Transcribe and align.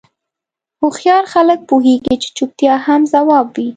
هوښیار 0.81 1.23
خلک 1.33 1.59
پوهېږي 1.69 2.15
چې 2.23 2.29
چوپتیا 2.37 2.73
هم 2.85 3.01
ځواب 3.13 3.47
وي. 3.55 3.67